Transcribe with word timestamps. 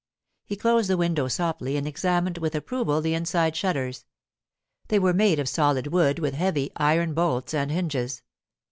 He 0.47 0.55
closed 0.55 0.89
the 0.89 0.97
window 0.97 1.27
softly 1.27 1.77
and 1.77 1.85
examined 1.87 2.39
with 2.39 2.55
approval 2.55 3.01
the 3.01 3.13
inside 3.13 3.55
shutters. 3.55 4.07
They 4.87 4.97
were 4.97 5.13
made 5.13 5.37
of 5.37 5.47
solid 5.47 5.93
wood 5.93 6.17
with 6.17 6.33
heavy 6.33 6.71
iron 6.75 7.13
bolts 7.13 7.53
and 7.53 7.69
hinges. 7.69 8.23